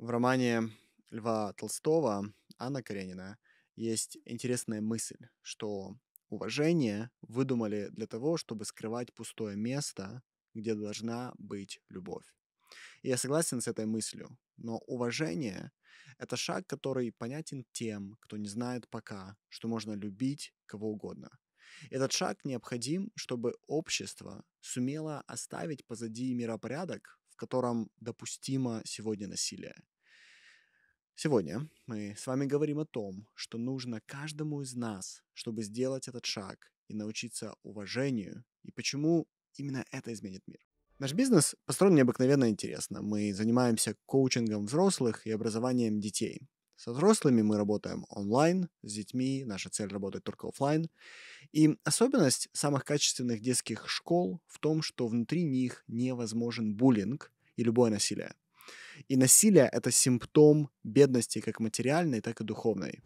В 0.00 0.08
романе 0.08 0.70
Льва 1.10 1.52
Толстого 1.52 2.32
Анна 2.56 2.82
Каренина 2.82 3.36
есть 3.76 4.16
интересная 4.24 4.80
мысль, 4.80 5.28
что 5.42 5.94
уважение 6.30 7.10
выдумали 7.20 7.88
для 7.90 8.06
того, 8.06 8.38
чтобы 8.38 8.64
скрывать 8.64 9.12
пустое 9.12 9.58
место, 9.58 10.22
где 10.54 10.74
должна 10.74 11.34
быть 11.36 11.82
любовь. 11.90 12.24
И 13.02 13.08
я 13.08 13.18
согласен 13.18 13.60
с 13.60 13.68
этой 13.68 13.84
мыслью, 13.84 14.38
но 14.56 14.78
уважение— 14.86 15.70
это 16.18 16.34
шаг, 16.34 16.66
который 16.66 17.12
понятен 17.12 17.66
тем, 17.72 18.16
кто 18.22 18.38
не 18.38 18.48
знает 18.48 18.88
пока, 18.88 19.36
что 19.50 19.68
можно 19.68 19.92
любить 19.92 20.54
кого 20.64 20.92
угодно. 20.92 21.28
Этот 21.90 22.12
шаг 22.12 22.42
необходим, 22.46 23.12
чтобы 23.16 23.52
общество 23.66 24.46
сумело 24.60 25.22
оставить 25.26 25.84
позади 25.86 26.32
миропорядок, 26.32 27.20
в 27.28 27.36
котором 27.36 27.90
допустимо 28.00 28.80
сегодня 28.86 29.28
насилие. 29.28 29.74
Сегодня 31.22 31.68
мы 31.86 32.14
с 32.16 32.26
вами 32.26 32.46
говорим 32.46 32.78
о 32.78 32.86
том, 32.86 33.28
что 33.34 33.58
нужно 33.58 34.00
каждому 34.06 34.62
из 34.62 34.74
нас, 34.74 35.22
чтобы 35.34 35.62
сделать 35.62 36.08
этот 36.08 36.24
шаг 36.24 36.72
и 36.88 36.94
научиться 36.94 37.54
уважению, 37.62 38.42
и 38.62 38.72
почему 38.72 39.28
именно 39.52 39.84
это 39.92 40.14
изменит 40.14 40.42
мир. 40.46 40.60
Наш 40.98 41.12
бизнес 41.12 41.56
построен 41.66 41.94
необыкновенно 41.94 42.48
интересно. 42.48 43.02
Мы 43.02 43.34
занимаемся 43.34 43.96
коучингом 44.06 44.64
взрослых 44.64 45.26
и 45.26 45.30
образованием 45.30 46.00
детей. 46.00 46.48
Со 46.76 46.90
взрослыми 46.90 47.42
мы 47.42 47.58
работаем 47.58 48.06
онлайн, 48.08 48.70
с 48.82 48.94
детьми 48.94 49.44
наша 49.44 49.68
цель 49.68 49.90
работать 49.90 50.24
только 50.24 50.48
офлайн. 50.48 50.88
И 51.52 51.76
особенность 51.84 52.48
самых 52.54 52.86
качественных 52.86 53.42
детских 53.42 53.90
школ 53.90 54.40
в 54.46 54.58
том, 54.58 54.80
что 54.80 55.06
внутри 55.06 55.42
них 55.42 55.84
невозможен 55.86 56.74
буллинг 56.74 57.30
и 57.56 57.62
любое 57.62 57.90
насилие. 57.90 58.32
И 59.08 59.16
насилие— 59.16 59.68
это 59.72 59.90
симптом 59.90 60.70
бедности 60.84 61.40
как 61.40 61.60
материальной, 61.60 62.20
так 62.20 62.40
и 62.40 62.44
духовной. 62.44 63.00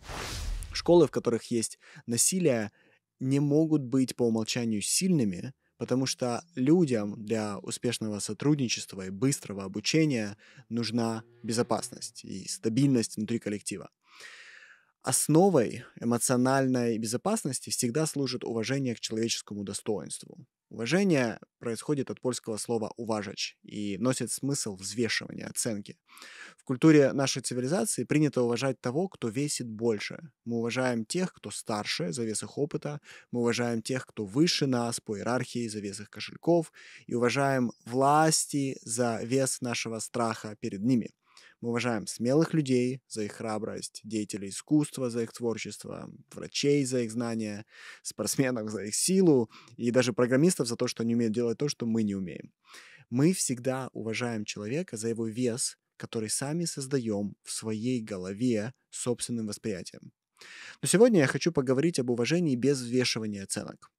Школы, 0.72 1.06
в 1.06 1.10
которых 1.10 1.50
есть 1.50 1.78
насилие, 2.06 2.72
не 3.20 3.40
могут 3.40 3.82
быть 3.82 4.16
по 4.16 4.24
умолчанию 4.24 4.82
сильными, 4.82 5.54
потому 5.76 6.06
что 6.06 6.44
людям 6.54 7.24
для 7.24 7.58
успешного 7.58 8.18
сотрудничества 8.18 9.06
и 9.06 9.10
быстрого 9.10 9.64
обучения 9.64 10.36
нужна 10.68 11.24
безопасность 11.42 12.24
и 12.24 12.48
стабильность 12.48 13.16
внутри 13.16 13.38
коллектива. 13.38 13.90
Основой 15.02 15.84
эмоциональной 16.00 16.96
безопасности 16.98 17.70
всегда 17.70 18.06
служит 18.06 18.42
уважение 18.42 18.94
к 18.94 19.00
человеческому 19.00 19.62
достоинству. 19.62 20.46
Уважение 20.74 21.38
происходит 21.60 22.10
от 22.10 22.20
польского 22.20 22.56
слова 22.56 22.92
«уважач» 22.96 23.56
и 23.62 23.96
носит 23.98 24.32
смысл 24.32 24.74
взвешивания, 24.74 25.46
оценки. 25.46 25.96
В 26.58 26.64
культуре 26.64 27.12
нашей 27.12 27.42
цивилизации 27.42 28.02
принято 28.02 28.42
уважать 28.42 28.80
того, 28.80 29.06
кто 29.06 29.28
весит 29.28 29.68
больше. 29.68 30.18
Мы 30.44 30.56
уважаем 30.56 31.04
тех, 31.04 31.32
кто 31.32 31.52
старше 31.52 32.12
за 32.12 32.24
вес 32.24 32.42
их 32.42 32.58
опыта, 32.58 33.00
мы 33.30 33.38
уважаем 33.42 33.82
тех, 33.82 34.04
кто 34.04 34.26
выше 34.26 34.66
нас 34.66 34.98
по 34.98 35.16
иерархии 35.16 35.68
за 35.68 35.78
вес 35.78 36.00
их 36.00 36.10
кошельков, 36.10 36.72
и 37.06 37.14
уважаем 37.14 37.70
власти 37.84 38.76
за 38.82 39.20
вес 39.22 39.60
нашего 39.60 40.00
страха 40.00 40.56
перед 40.60 40.82
ними– 40.82 41.12
мы 41.64 41.70
уважаем 41.70 42.06
смелых 42.06 42.52
людей 42.52 43.00
за 43.08 43.22
их 43.22 43.32
храбрость, 43.32 44.02
деятелей 44.04 44.50
искусства 44.50 45.08
за 45.08 45.22
их 45.22 45.32
творчество, 45.32 46.10
врачей 46.30 46.84
за 46.84 47.00
их 47.00 47.10
знания, 47.10 47.64
спортсменов 48.02 48.68
за 48.68 48.84
их 48.84 48.94
силу 48.94 49.50
и 49.78 49.90
даже 49.90 50.12
программистов 50.12 50.68
за 50.68 50.76
то, 50.76 50.88
что 50.88 51.02
они 51.02 51.14
умеют 51.14 51.32
делать 51.32 51.56
то, 51.56 51.70
что 51.70 51.86
мы 51.86 52.02
не 52.02 52.14
умеем. 52.14 52.52
Мы 53.08 53.32
всегда 53.32 53.88
уважаем 53.94 54.44
человека 54.44 54.98
за 54.98 55.08
его 55.08 55.26
вес, 55.26 55.78
который 55.96 56.28
сами 56.28 56.66
создаем 56.66 57.34
в 57.42 57.50
своей 57.50 58.02
голове 58.02 58.74
собственным 58.90 59.46
восприятием. 59.46 60.12
Но 60.82 60.88
сегодня 60.88 61.20
я 61.20 61.26
хочу 61.26 61.50
поговорить 61.50 61.98
об 61.98 62.10
уважении 62.10 62.56
без 62.56 62.78
взвешивания 62.78 63.44
оценок. 63.44 63.90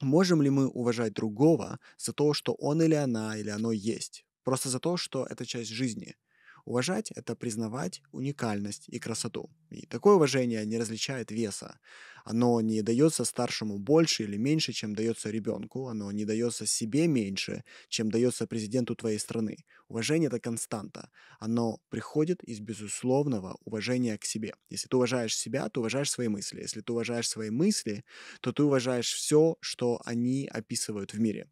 Можем 0.00 0.40
ли 0.40 0.48
мы 0.48 0.68
уважать 0.68 1.12
другого 1.12 1.78
за 1.98 2.14
то, 2.14 2.32
что 2.32 2.54
он 2.54 2.80
или 2.80 2.94
она 2.94 3.36
или 3.36 3.50
оно 3.50 3.72
есть? 3.72 4.24
Просто 4.42 4.70
за 4.70 4.80
то, 4.80 4.96
что 4.96 5.26
это 5.26 5.44
часть 5.44 5.70
жизни, 5.70 6.16
Уважать— 6.64 7.10
это 7.14 7.36
признавать 7.36 8.02
уникальность 8.12 8.88
и 8.88 8.98
красоту. 8.98 9.50
И 9.70 9.86
такое 9.86 10.14
уважение 10.14 10.64
не 10.64 10.78
различает 10.78 11.30
веса. 11.30 11.78
Оно 12.24 12.60
не 12.62 12.80
дается 12.82 13.24
старшему 13.24 13.78
больше 13.78 14.24
или 14.24 14.38
меньше, 14.38 14.72
чем 14.72 14.94
дается 14.94 15.30
ребенку. 15.30 15.88
Оно 15.88 16.10
не 16.10 16.24
дается 16.24 16.66
себе 16.66 17.06
меньше, 17.06 17.64
чем 17.88 18.10
дается 18.10 18.46
президенту 18.46 18.96
твоей 18.96 19.18
страны. 19.18 19.58
Уважение— 19.88 20.28
это 20.28 20.40
константа. 20.40 21.10
Оно 21.38 21.78
приходит 21.90 22.42
из 22.42 22.60
безусловного 22.60 23.58
уважения 23.64 24.16
к 24.16 24.24
себе. 24.24 24.54
Если 24.70 24.88
ты 24.88 24.96
уважаешь 24.96 25.36
себя, 25.36 25.68
ты 25.68 25.80
уважаешь 25.80 26.10
свои 26.10 26.28
мысли. 26.28 26.62
Если 26.62 26.80
ты 26.80 26.92
уважаешь 26.92 27.28
свои 27.28 27.50
мысли, 27.50 28.04
то 28.40 28.52
ты 28.52 28.62
уважаешь 28.62 29.12
все, 29.12 29.56
что 29.60 30.00
они 30.06 30.48
описывают 30.50 31.12
в 31.12 31.20
мире. 31.20 31.48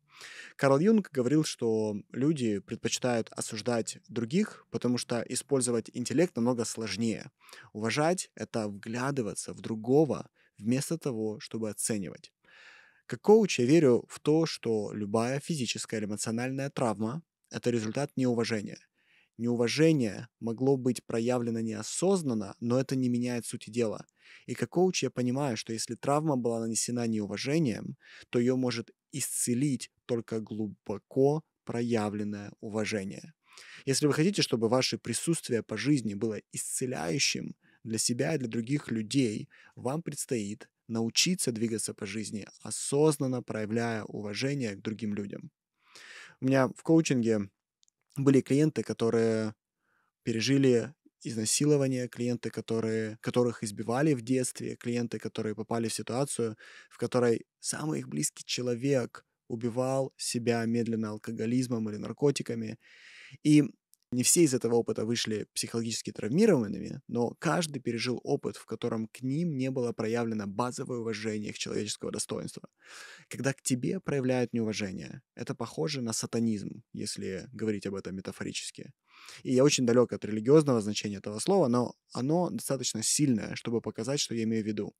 Карл 0.57 0.79
Юнг 0.79 1.11
говорил, 1.11 1.45
что 1.45 1.97
люди 2.13 2.61
предпочитают 2.61 3.29
осуждать 3.31 3.99
других, 4.09 4.67
потому 4.71 4.99
что 4.99 5.21
использовать 5.29 5.91
интеллект 5.93 6.35
намного 6.37 6.65
сложнее. 6.65 7.31
Уважать— 7.73 8.31
это 8.35 8.69
вглядываться 8.69 9.53
в 9.53 9.61
другого 9.61 10.31
вместо 10.63 10.99
того, 10.99 11.41
чтобы 11.41 11.71
оценивать. 11.71 12.33
Как 13.07 13.21
коуч 13.21 13.59
я 13.59 13.67
верю 13.67 14.05
в 14.09 14.21
то, 14.21 14.47
что 14.47 14.93
любая 14.93 15.41
физическая 15.41 16.01
или 16.01 16.07
эмоциональная 16.07 16.71
травма— 16.71 17.23
это 17.51 17.71
результат 17.71 18.11
неуважения. 18.17 18.79
Неуважение 19.39 20.29
могло 20.41 20.77
быть 20.77 21.05
проявлено 21.05 21.61
неосознанно, 21.61 22.55
но 22.61 22.79
это 22.79 22.97
не 22.97 23.09
меняет 23.09 23.45
сути 23.45 23.71
дела. 23.71 24.07
И 24.47 24.55
как 24.55 24.71
коуч 24.71 25.03
я 25.03 25.11
понимаю, 25.11 25.57
что 25.57 25.73
если 25.73 25.95
травма 25.95 26.37
была 26.37 26.61
нанесена 26.61 27.07
неуважением, 27.07 27.97
то 28.31 28.39
ее 28.39 28.57
может 28.57 28.91
исцелить 29.11 29.91
только 30.07 30.41
глубоко 30.41 31.43
проявленное 31.65 32.53
уважение. 32.61 33.33
Если 33.85 34.07
вы 34.07 34.13
хотите, 34.13 34.43
чтобы 34.43 34.69
ваше 34.69 34.99
присутствие 34.99 35.63
по 35.63 35.77
жизни 35.77 36.15
было 36.15 36.41
исцеляющим 36.53 37.55
для 37.85 37.99
себя 37.99 38.35
и 38.35 38.39
для 38.39 38.49
других 38.49 38.91
людей, 38.91 39.49
вам 39.77 40.03
предстоит 40.03 40.69
научиться 40.89 41.53
двигаться 41.53 41.95
по 41.95 42.07
жизни, 42.07 42.47
осознанно 42.63 43.43
проявляя 43.43 44.05
уважение 44.05 44.75
к 44.75 44.83
другим 44.83 45.15
людям. 45.15 45.51
У 46.41 46.47
меня 46.47 46.69
в 46.69 46.83
коучинге 46.83 47.51
были 48.17 48.41
клиенты, 48.41 48.83
которые 48.83 49.55
пережили 50.25 50.95
изнасилование, 51.23 52.09
клиенты, 52.09 52.51
которые, 52.51 53.19
которых 53.21 53.63
избивали 53.65 54.15
в 54.15 54.23
детстве, 54.23 54.77
клиенты, 54.77 55.19
которые 55.19 55.55
попали 55.55 55.89
в 55.89 55.95
ситуацию, 55.95 56.57
в 56.91 56.99
которой 56.99 57.47
самый 57.61 58.01
их 58.01 58.09
близкий 58.09 58.45
человек 58.45 59.25
убивал 59.49 60.13
себя 60.17 60.65
медленно 60.67 61.11
алкоголизмом 61.11 61.89
или 61.91 61.97
наркотиками. 61.97 62.79
И 63.45 63.65
не 64.13 64.23
все 64.23 64.43
из 64.43 64.53
этого 64.53 64.75
опыта 64.75 65.05
вышли 65.07 65.47
психологически 65.55 66.13
травмированными, 66.13 67.01
но 67.09 67.35
каждый 67.39 67.81
пережил 67.81 68.21
опыт, 68.23 68.57
в 68.57 68.67
котором 68.67 69.09
к 69.09 69.23
ним 69.23 69.57
не 69.57 69.71
было 69.71 69.93
проявлено 69.93 70.47
базовое 70.47 70.99
уважение 70.99 71.51
их 71.51 71.59
человеческого 71.59 72.13
достоинства. 72.13 72.69
Когда 73.29 73.55
к 73.55 73.63
тебе 73.63 74.01
проявляют 74.01 74.53
неуважение, 74.53 75.23
это 75.35 75.55
похоже 75.55 76.03
на 76.03 76.13
сатанизм, 76.13 76.83
если 76.93 77.49
говорить 77.53 77.87
об 77.87 77.95
этом 77.95 78.15
метафорически. 78.15 78.93
И 79.43 79.55
я 79.55 79.65
очень 79.65 79.87
далек 79.87 80.13
от 80.13 80.25
религиозного 80.25 80.83
значения 80.83 81.17
этого 81.17 81.39
слова, 81.39 81.69
но 81.69 81.95
оно 82.13 82.51
достаточно 82.51 83.03
сильное, 83.03 83.55
чтобы 83.55 83.81
показать, 83.81 84.21
что 84.21 84.35
я 84.35 84.43
имею 84.43 84.63
в 84.63 84.67
виду. 84.67 84.95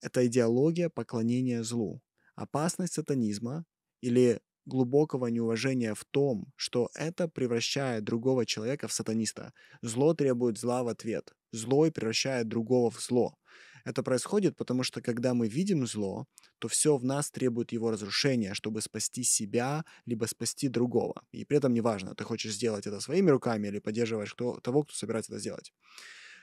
Это 0.00 0.24
идеология 0.26 0.88
поклонения 0.90 1.64
злу. 1.64 2.00
Опасность 2.36 2.92
сатанизма 2.92 3.64
или 4.00 4.40
глубокого 4.66 5.28
неуважения 5.28 5.94
в 5.94 6.04
том, 6.04 6.52
что 6.56 6.90
это 6.94 7.28
превращает 7.28 8.04
другого 8.04 8.44
человека 8.44 8.88
в 8.88 8.92
сатаниста. 8.92 9.52
Зло 9.82 10.14
требует 10.14 10.58
зла 10.58 10.82
в 10.82 10.88
ответ. 10.88 11.34
Злой 11.52 11.90
превращает 11.90 12.48
другого 12.48 12.90
в 12.90 13.00
зло. 13.00 13.38
Это 13.84 14.02
происходит, 14.02 14.56
потому 14.56 14.82
что 14.82 15.00
когда 15.00 15.32
мы 15.32 15.46
видим 15.46 15.86
зло, 15.86 16.26
то 16.58 16.66
все 16.66 16.96
в 16.96 17.04
нас 17.04 17.30
требует 17.30 17.70
его 17.70 17.92
разрушения, 17.92 18.52
чтобы 18.52 18.80
спасти 18.80 19.22
себя, 19.22 19.84
либо 20.06 20.26
спасти 20.26 20.68
другого. 20.68 21.22
И 21.30 21.44
при 21.44 21.58
этом 21.58 21.72
неважно, 21.72 22.14
ты 22.16 22.24
хочешь 22.24 22.54
сделать 22.54 22.88
это 22.88 23.00
своими 23.00 23.30
руками 23.30 23.68
или 23.68 23.78
поддерживаешь 23.78 24.34
кто, 24.34 24.58
того, 24.58 24.82
кто 24.82 24.92
собирается 24.92 25.32
это 25.32 25.40
сделать. 25.40 25.72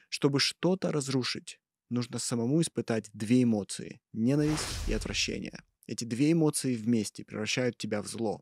Чтобы 0.07 0.39
что-то 0.39 0.91
разрушить, 0.93 1.59
нужно 1.89 2.17
самому 2.17 2.61
испытать 2.61 3.09
две 3.13 3.43
эмоции– 3.43 3.99
ненависть 4.13 4.87
и 4.87 4.93
отвращение– 4.93 5.63
эти 5.87 6.03
две 6.05 6.31
эмоции 6.31 6.75
вместе 6.75 7.23
превращают 7.23 7.77
тебя 7.77 8.01
в 8.01 8.07
зло. 8.07 8.41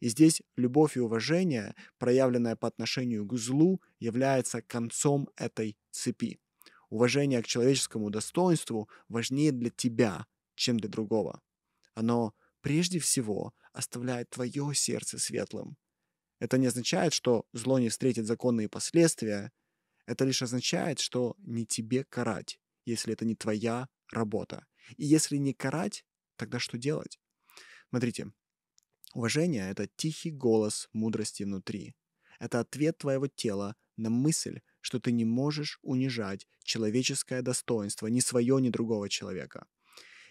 И 0.00 0.08
здесь 0.08 0.42
любовь 0.56 0.96
и 0.96 1.00
уважение, 1.00 1.74
проявленное 1.98 2.56
по 2.56 2.68
отношению 2.68 3.26
к 3.26 3.36
злу, 3.36 3.82
является 3.98 4.62
концом 4.62 5.28
этой 5.36 5.76
цепи. 5.90 6.40
Уважение 6.88 7.42
к 7.42 7.46
человеческому 7.46 8.10
достоинству 8.10 8.88
важнее 9.08 9.52
для 9.52 9.70
тебя, 9.70 10.26
чем 10.54 10.78
для 10.78 10.88
другого. 10.88 11.42
Оно 11.94 12.34
прежде 12.60 12.98
всего 12.98 13.52
оставляет 13.72 14.30
твое 14.30 14.74
сердце 14.74 15.18
светлым. 15.18 15.76
Это 16.38 16.56
не 16.56 16.66
означает, 16.66 17.12
что 17.12 17.44
зло 17.52 17.78
не 17.78 17.88
встретит 17.88 18.26
законные 18.26 18.68
последствия. 18.68 19.52
Это 20.06 20.24
лишь 20.24 20.42
означает, 20.42 21.00
что 21.00 21.34
не 21.38 21.66
тебе 21.66 22.04
карать, 22.04 22.58
если 22.86 23.12
это 23.12 23.24
не 23.24 23.34
твоя 23.34 23.88
работа. 24.10 24.64
И 24.96 25.04
если 25.04 25.36
не 25.36 25.52
карать, 25.52 26.04
тогда 26.38 26.58
что 26.58 26.78
делать? 26.78 27.20
Смотрите, 27.90 28.32
уважение— 29.14 29.70
это 29.70 29.88
тихий 29.96 30.30
голос 30.30 30.88
мудрости 30.92 31.42
внутри. 31.42 31.94
Это 32.40 32.60
ответ 32.60 32.98
твоего 32.98 33.26
тела 33.26 33.76
на 33.96 34.10
мысль, 34.10 34.60
что 34.80 35.00
ты 35.00 35.12
не 35.12 35.24
можешь 35.24 35.78
унижать 35.82 36.46
человеческое 36.62 37.42
достоинство 37.42 38.06
ни 38.06 38.20
свое, 38.20 38.60
ни 38.60 38.70
другого 38.70 39.08
человека. 39.08 39.66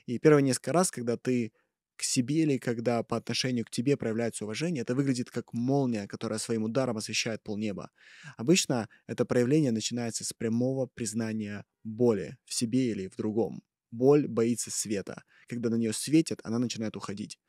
И 0.06 0.20
первые 0.20 0.44
несколько 0.44 0.74
раз, 0.74 0.90
когда 0.90 1.18
ты 1.18 1.52
к 1.98 2.04
себе 2.04 2.44
или 2.44 2.58
когда 2.58 3.04
по 3.04 3.18
отношению 3.18 3.66
к 3.66 3.72
тебе 3.72 3.98
проявляется 3.98 4.46
уважение, 4.46 4.84
это 4.84 4.96
выглядит 4.96 5.32
как 5.32 5.52
молния, 5.54 6.08
которая 6.08 6.40
своим 6.40 6.64
ударом 6.64 6.98
освещает 6.98 7.44
полнеба. 7.44 7.90
Обычно 8.38 8.88
это 9.08 9.26
проявление 9.26 9.72
начинается 9.72 10.24
с 10.24 10.32
прямого 10.32 10.86
признания 10.86 11.66
боли 11.84 12.38
в 12.46 12.54
себе 12.54 12.92
или 12.92 13.08
в 13.08 13.16
другом. 13.16 13.64
Боль 13.92 14.28
боится 14.28 14.72
света. 14.72 15.24
Когда 15.48 15.70
на 15.70 15.76
нее 15.76 15.94
светит, 15.94 16.40
она 16.44 16.60
начинает 16.60 16.96
уходить. 16.96 17.40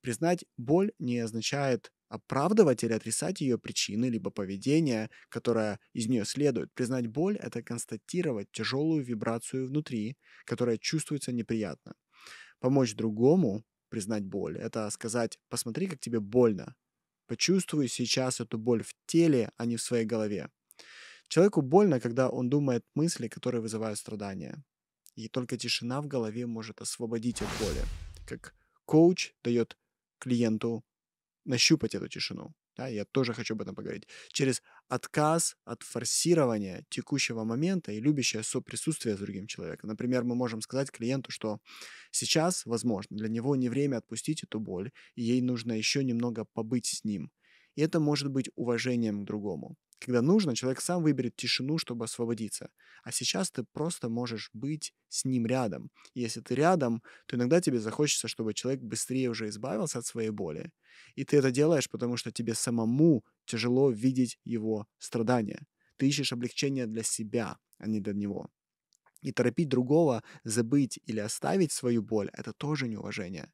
Признать 0.00 0.44
боль 0.56 0.92
не 0.98 1.18
означает 1.18 1.92
оправдывать 2.08 2.84
или 2.84 2.92
отрицать 2.92 3.40
ее 3.40 3.58
причины, 3.58 4.06
либо 4.06 4.30
поведение, 4.30 5.10
которое 5.28 5.80
из 5.94 6.08
нее 6.08 6.24
следует. 6.24 6.72
Признать 6.74 7.06
боль— 7.06 7.36
это 7.40 7.62
констатировать 7.62 8.48
тяжелую 8.52 9.04
вибрацию 9.04 9.66
внутри, 9.66 10.16
которая 10.44 10.76
чувствуется 10.78 11.32
неприятно. 11.32 11.94
Помочь 12.60 12.94
другому 12.94 13.64
признать 13.88 14.24
боль— 14.24 14.58
это 14.58 14.90
сказать 14.90 15.38
«посмотри, 15.48 15.86
как 15.86 16.00
тебе 16.00 16.20
больно». 16.20 16.74
Почувствуй 17.26 17.88
сейчас 17.88 18.40
эту 18.40 18.58
боль 18.58 18.82
в 18.82 18.92
теле, 19.06 19.52
а 19.56 19.64
не 19.64 19.76
в 19.76 19.82
своей 19.82 20.04
голове. 20.04 20.50
Человеку 21.28 21.62
больно, 21.62 21.98
когда 21.98 22.28
он 22.28 22.50
думает 22.50 22.84
мысли, 22.94 23.28
которые 23.28 23.62
вызывают 23.62 23.98
страдания. 23.98 24.62
И 25.14 25.28
только 25.28 25.58
тишина 25.58 26.00
в 26.00 26.06
голове 26.06 26.46
может 26.46 26.80
освободить 26.80 27.42
от 27.42 27.48
боли. 27.60 27.82
Как 28.26 28.54
коуч 28.86 29.32
дает 29.42 29.76
клиенту 30.18 30.84
нащупать 31.44 31.94
эту 31.94 32.08
тишину. 32.08 32.54
Да, 32.76 32.88
я 32.88 33.04
тоже 33.04 33.34
хочу 33.34 33.54
об 33.54 33.60
этом 33.60 33.74
поговорить. 33.74 34.08
Через 34.32 34.62
отказ 34.88 35.56
от 35.64 35.82
форсирования 35.82 36.84
текущего 36.88 37.44
момента 37.44 37.92
и 37.92 38.00
любящее 38.00 38.42
соприсутствие 38.42 39.14
с 39.14 39.20
другим 39.20 39.46
человеком. 39.46 39.90
Например, 39.90 40.24
мы 40.24 40.34
можем 40.34 40.62
сказать 40.62 40.90
клиенту, 40.90 41.30
что 41.30 41.58
сейчас, 42.10 42.64
возможно, 42.64 43.16
для 43.16 43.28
него 43.28 43.56
не 43.56 43.68
время 43.68 43.98
отпустить 43.98 44.42
эту 44.42 44.58
боль, 44.58 44.90
и 45.16 45.22
ей 45.22 45.42
нужно 45.42 45.72
еще 45.72 46.02
немного 46.02 46.46
побыть 46.54 46.86
с 46.86 47.04
ним. 47.04 47.30
И 47.74 47.82
это 47.82 48.00
может 48.00 48.30
быть 48.30 48.48
уважением 48.54 49.22
к 49.22 49.26
другому. 49.26 49.76
Когда 50.04 50.20
нужно, 50.20 50.56
человек 50.56 50.80
сам 50.80 51.00
выберет 51.02 51.36
тишину, 51.36 51.78
чтобы 51.78 52.06
освободиться. 52.06 52.70
А 53.04 53.12
сейчас 53.12 53.52
ты 53.52 53.64
просто 53.72 54.08
можешь 54.08 54.50
быть 54.52 54.92
с 55.08 55.24
ним 55.24 55.46
рядом. 55.46 55.90
И 56.14 56.20
если 56.20 56.40
ты 56.40 56.56
рядом, 56.56 57.02
то 57.26 57.36
иногда 57.36 57.60
тебе 57.60 57.78
захочется, 57.78 58.26
чтобы 58.26 58.52
человек 58.52 58.82
быстрее 58.82 59.30
уже 59.30 59.48
избавился 59.48 59.98
от 60.00 60.06
своей 60.06 60.30
боли. 60.30 60.72
И 61.14 61.24
ты 61.24 61.36
это 61.36 61.52
делаешь, 61.52 61.88
потому 61.88 62.16
что 62.16 62.32
тебе 62.32 62.54
самому 62.54 63.24
тяжело 63.44 63.92
видеть 63.92 64.38
его 64.44 64.88
страдания. 64.98 65.66
Ты 65.98 66.08
ищешь 66.08 66.32
облегчение 66.32 66.86
для 66.86 67.04
себя, 67.04 67.58
а 67.78 67.86
не 67.86 68.00
для 68.00 68.12
него. 68.12 68.48
И 69.20 69.30
торопить 69.30 69.68
другого, 69.68 70.24
забыть 70.42 70.98
или 71.06 71.20
оставить 71.20 71.70
свою 71.70 72.02
боль– 72.02 72.28
это 72.32 72.52
тоже 72.52 72.88
неуважение. 72.88 73.52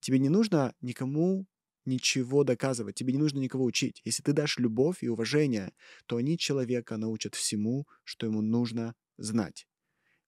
Тебе 0.00 0.18
не 0.18 0.30
нужно 0.30 0.74
никому 0.80 1.46
ничего 1.84 2.44
доказывать, 2.44 2.94
тебе 2.94 3.12
не 3.12 3.18
нужно 3.18 3.38
никого 3.38 3.64
учить. 3.64 4.00
Если 4.04 4.22
ты 4.22 4.32
дашь 4.32 4.58
любовь 4.58 5.02
и 5.02 5.08
уважение, 5.08 5.72
то 6.06 6.16
они 6.16 6.38
человека 6.38 6.96
научат 6.96 7.34
всему, 7.34 7.86
что 8.04 8.26
ему 8.26 8.40
нужно 8.40 8.94
знать. 9.18 9.66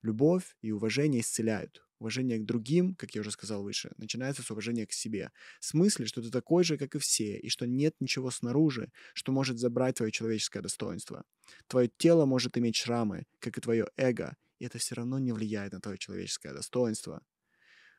Любовь 0.02 0.56
и 0.60 0.70
уважение 0.70 1.20
исцеляют. 1.22 1.82
Уважение 1.98 2.38
к 2.38 2.44
другим, 2.44 2.94
как 2.96 3.14
я 3.14 3.22
уже 3.22 3.30
сказал 3.30 3.62
выше, 3.62 3.92
начинается 3.96 4.42
с 4.42 4.50
уважения 4.50 4.86
к 4.86 4.92
себе. 4.92 5.30
В 5.60 5.64
смысле, 5.64 6.04
что 6.06 6.20
ты 6.20 6.30
такой 6.30 6.64
же, 6.64 6.76
как 6.76 6.94
и 6.94 6.98
все, 6.98 7.38
и 7.38 7.48
что 7.48 7.66
нет 7.66 7.94
ничего 8.00 8.30
снаружи, 8.30 8.90
что 9.14 9.32
может 9.32 9.58
забрать 9.58 9.96
твое 9.96 10.12
человеческое 10.12 10.60
достоинство. 10.60 11.24
Твое 11.66 11.88
тело 11.96 12.26
может 12.26 12.58
иметь 12.58 12.76
шрамы, 12.76 13.24
как 13.38 13.56
и 13.56 13.60
твое 13.60 13.86
эго, 13.96 14.36
и 14.58 14.66
это 14.66 14.78
все 14.78 14.96
равно 14.96 15.18
не 15.18 15.32
влияет 15.32 15.72
на 15.72 15.80
твое 15.80 15.96
человеческое 15.96 16.52
достоинство. 16.52 17.22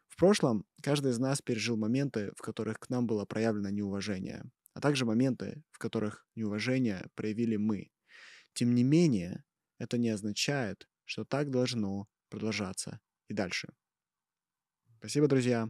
В 0.07 0.17
прошлом 0.17 0.65
каждый 0.81 1.11
из 1.11 1.19
нас 1.19 1.41
пережил 1.41 1.77
моменты, 1.77 2.31
в 2.35 2.41
которых 2.41 2.79
к 2.79 2.89
нам 2.89 3.05
было 3.07 3.25
проявлено 3.25 3.69
неуважение, 3.69 4.43
а 4.73 4.81
также 4.81 5.05
моменты, 5.05 5.63
в 5.71 5.77
которых 5.77 6.25
неуважение 6.35 7.07
проявили 7.15 7.57
мы. 7.57 7.91
Тем 8.53 8.73
не 8.73 8.83
менее, 8.83 9.43
это 9.77 9.97
не 9.97 10.09
означает, 10.09 10.87
что 11.03 11.25
так 11.25 11.49
должно 11.49 12.07
продолжаться 12.29 12.99
и 13.27 13.33
дальше. 13.33 13.73
Спасибо, 14.97 15.27
друзья. 15.27 15.69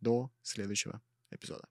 До 0.00 0.30
следующего 0.42 1.02
эпизода. 1.30 1.68